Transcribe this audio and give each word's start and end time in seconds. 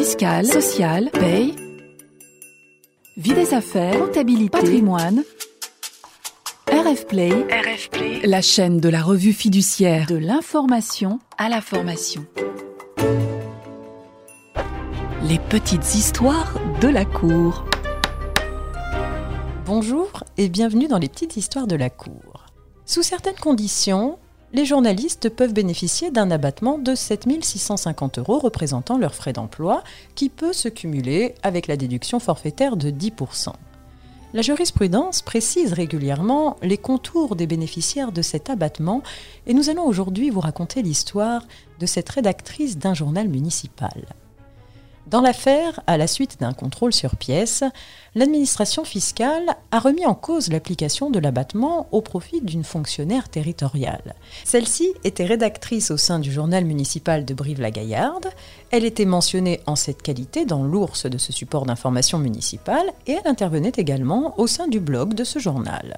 fiscale, 0.00 0.46
sociale, 0.46 1.10
paye, 1.12 1.54
vie 3.18 3.34
des 3.34 3.52
affaires, 3.52 3.98
comptabilité, 3.98 4.48
patrimoine. 4.48 5.24
RF 6.72 7.06
Play, 7.06 7.28
RF 7.28 7.90
Play, 7.90 8.20
la 8.24 8.40
chaîne 8.40 8.80
de 8.80 8.88
la 8.88 9.02
revue 9.02 9.34
fiduciaire 9.34 10.06
de 10.06 10.16
l'information 10.16 11.18
à 11.36 11.50
la 11.50 11.60
formation. 11.60 12.24
Les 15.28 15.38
petites 15.38 15.94
histoires 15.94 16.54
de 16.80 16.88
la 16.88 17.04
cour. 17.04 17.66
Bonjour 19.66 20.24
et 20.38 20.48
bienvenue 20.48 20.88
dans 20.88 20.98
les 20.98 21.10
petites 21.10 21.36
histoires 21.36 21.66
de 21.66 21.76
la 21.76 21.90
cour. 21.90 22.46
Sous 22.86 23.02
certaines 23.02 23.36
conditions, 23.38 24.18
les 24.52 24.64
journalistes 24.64 25.28
peuvent 25.28 25.52
bénéficier 25.52 26.10
d'un 26.10 26.30
abattement 26.30 26.78
de 26.78 26.94
7 26.94 27.28
650 27.42 28.18
euros 28.18 28.38
représentant 28.38 28.98
leurs 28.98 29.14
frais 29.14 29.32
d'emploi, 29.32 29.84
qui 30.14 30.28
peut 30.28 30.52
se 30.52 30.68
cumuler 30.68 31.34
avec 31.42 31.66
la 31.66 31.76
déduction 31.76 32.18
forfaitaire 32.18 32.76
de 32.76 32.90
10%. 32.90 33.52
La 34.32 34.42
jurisprudence 34.42 35.22
précise 35.22 35.72
régulièrement 35.72 36.56
les 36.62 36.78
contours 36.78 37.34
des 37.34 37.48
bénéficiaires 37.48 38.12
de 38.12 38.22
cet 38.22 38.48
abattement 38.48 39.02
et 39.46 39.54
nous 39.54 39.70
allons 39.70 39.84
aujourd'hui 39.84 40.30
vous 40.30 40.38
raconter 40.40 40.82
l'histoire 40.82 41.42
de 41.80 41.86
cette 41.86 42.08
rédactrice 42.08 42.78
d'un 42.78 42.94
journal 42.94 43.28
municipal. 43.28 44.06
Dans 45.10 45.20
l'affaire, 45.20 45.80
à 45.88 45.96
la 45.96 46.06
suite 46.06 46.38
d'un 46.38 46.52
contrôle 46.52 46.92
sur 46.92 47.16
pièce, 47.16 47.64
l'administration 48.14 48.84
fiscale 48.84 49.56
a 49.72 49.80
remis 49.80 50.06
en 50.06 50.14
cause 50.14 50.52
l'application 50.52 51.10
de 51.10 51.18
l'abattement 51.18 51.88
au 51.90 52.00
profit 52.00 52.40
d'une 52.42 52.62
fonctionnaire 52.62 53.28
territoriale. 53.28 54.14
Celle-ci 54.44 54.92
était 55.02 55.24
rédactrice 55.24 55.90
au 55.90 55.96
sein 55.96 56.20
du 56.20 56.30
journal 56.30 56.64
municipal 56.64 57.24
de 57.24 57.34
Brive-la-Gaillarde. 57.34 58.28
Elle 58.70 58.84
était 58.84 59.04
mentionnée 59.04 59.60
en 59.66 59.74
cette 59.74 60.00
qualité 60.00 60.44
dans 60.44 60.62
l'ours 60.62 61.06
de 61.06 61.18
ce 61.18 61.32
support 61.32 61.66
d'information 61.66 62.18
municipale 62.20 62.92
et 63.08 63.12
elle 63.14 63.26
intervenait 63.28 63.72
également 63.78 64.38
au 64.38 64.46
sein 64.46 64.68
du 64.68 64.78
blog 64.78 65.14
de 65.14 65.24
ce 65.24 65.40
journal. 65.40 65.96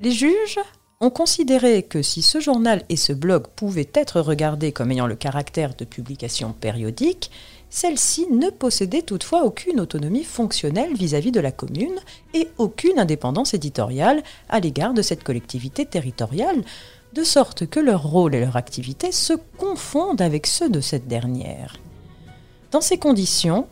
Les 0.00 0.12
juges 0.12 0.60
ont 1.00 1.10
considéré 1.10 1.84
que 1.84 2.02
si 2.02 2.22
ce 2.22 2.40
journal 2.40 2.82
et 2.88 2.96
ce 2.96 3.12
blog 3.12 3.46
pouvaient 3.54 3.90
être 3.94 4.20
regardés 4.20 4.72
comme 4.72 4.90
ayant 4.90 5.06
le 5.06 5.14
caractère 5.14 5.74
de 5.76 5.84
publication 5.84 6.52
périodique, 6.52 7.30
celle-ci 7.70 8.26
ne 8.32 8.50
possédait 8.50 9.02
toutefois 9.02 9.44
aucune 9.44 9.78
autonomie 9.78 10.24
fonctionnelle 10.24 10.94
vis-à-vis 10.94 11.30
de 11.30 11.38
la 11.38 11.52
commune 11.52 12.00
et 12.34 12.48
aucune 12.58 12.98
indépendance 12.98 13.54
éditoriale 13.54 14.24
à 14.48 14.58
l'égard 14.58 14.92
de 14.92 15.02
cette 15.02 15.22
collectivité 15.22 15.86
territoriale, 15.86 16.64
de 17.12 17.22
sorte 17.22 17.66
que 17.66 17.78
leur 17.78 18.02
rôle 18.02 18.34
et 18.34 18.40
leur 18.40 18.56
activité 18.56 19.12
se 19.12 19.34
confondent 19.56 20.20
avec 20.20 20.48
ceux 20.48 20.68
de 20.68 20.80
cette 20.80 21.06
dernière. 21.06 21.76
Dans 22.72 22.80
ces 22.80 22.98
conditions, 22.98 23.68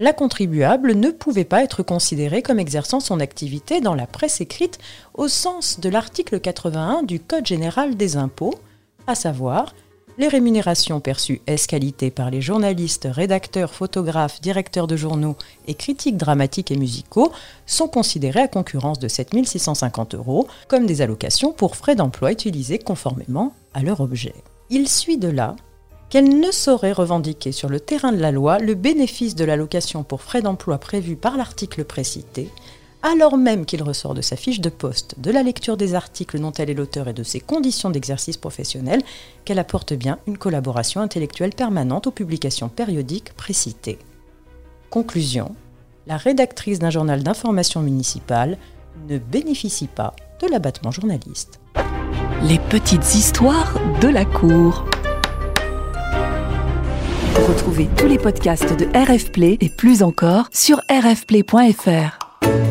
la 0.00 0.14
contribuable 0.14 0.94
ne 0.94 1.10
pouvait 1.10 1.44
pas 1.44 1.62
être 1.62 1.82
considérée 1.82 2.42
comme 2.42 2.58
exerçant 2.58 3.00
son 3.00 3.20
activité 3.20 3.82
dans 3.82 3.94
la 3.94 4.06
presse 4.06 4.40
écrite 4.40 4.78
au 5.14 5.28
sens 5.28 5.78
de 5.78 5.90
l'article 5.90 6.40
81 6.40 7.02
du 7.02 7.20
Code 7.20 7.46
général 7.46 7.96
des 7.96 8.16
impôts, 8.16 8.54
à 9.06 9.14
savoir 9.14 9.74
les 10.16 10.28
rémunérations 10.28 11.00
perçues 11.00 11.42
escalité 11.46 12.10
par 12.10 12.30
les 12.30 12.40
journalistes, 12.40 13.08
rédacteurs, 13.10 13.74
photographes, 13.74 14.40
directeurs 14.40 14.86
de 14.86 14.96
journaux 14.96 15.36
et 15.66 15.74
critiques 15.74 16.16
dramatiques 16.16 16.70
et 16.70 16.76
musicaux 16.76 17.30
sont 17.66 17.88
considérées 17.88 18.40
à 18.40 18.48
concurrence 18.48 18.98
de 18.98 19.08
7 19.08 19.46
650 19.46 20.14
euros 20.14 20.48
comme 20.66 20.86
des 20.86 21.02
allocations 21.02 21.52
pour 21.52 21.76
frais 21.76 21.94
d'emploi 21.94 22.32
utilisés 22.32 22.78
conformément 22.78 23.54
à 23.74 23.82
leur 23.82 24.00
objet. 24.00 24.34
Il 24.70 24.88
suit 24.88 25.18
de 25.18 25.28
là 25.28 25.56
qu'elle 26.10 26.40
ne 26.40 26.50
saurait 26.50 26.92
revendiquer 26.92 27.52
sur 27.52 27.68
le 27.68 27.80
terrain 27.80 28.12
de 28.12 28.20
la 28.20 28.32
loi 28.32 28.58
le 28.58 28.74
bénéfice 28.74 29.36
de 29.36 29.44
l'allocation 29.44 30.02
pour 30.02 30.20
frais 30.20 30.42
d'emploi 30.42 30.78
prévu 30.78 31.16
par 31.16 31.36
l'article 31.36 31.84
précité, 31.84 32.50
alors 33.02 33.38
même 33.38 33.64
qu'il 33.64 33.82
ressort 33.82 34.14
de 34.14 34.20
sa 34.20 34.36
fiche 34.36 34.60
de 34.60 34.68
poste, 34.68 35.14
de 35.18 35.30
la 35.30 35.42
lecture 35.42 35.76
des 35.76 35.94
articles 35.94 36.38
dont 36.38 36.52
elle 36.52 36.68
est 36.68 36.74
l'auteur 36.74 37.08
et 37.08 37.14
de 37.14 37.22
ses 37.22 37.40
conditions 37.40 37.90
d'exercice 37.90 38.36
professionnel, 38.36 39.00
qu'elle 39.44 39.58
apporte 39.58 39.94
bien 39.94 40.18
une 40.26 40.36
collaboration 40.36 41.00
intellectuelle 41.00 41.54
permanente 41.54 42.08
aux 42.08 42.12
publications 42.12 42.68
périodiques 42.68 43.32
précitées. 43.34 43.98
Conclusion. 44.90 45.54
La 46.06 46.16
rédactrice 46.16 46.80
d'un 46.80 46.90
journal 46.90 47.22
d'information 47.22 47.80
municipale 47.80 48.58
ne 49.08 49.18
bénéficie 49.18 49.86
pas 49.86 50.14
de 50.42 50.48
l'abattement 50.48 50.90
journaliste. 50.90 51.60
Les 52.42 52.58
petites 52.58 53.14
histoires 53.14 53.74
de 54.00 54.08
la 54.08 54.24
cour. 54.24 54.84
Retrouvez 57.48 57.88
tous 57.96 58.06
les 58.06 58.18
podcasts 58.18 58.76
de 58.78 58.86
RF 58.94 59.32
Play 59.32 59.56
et 59.60 59.68
plus 59.68 60.02
encore 60.02 60.48
sur 60.52 60.80
rfplay.fr. 60.90 62.69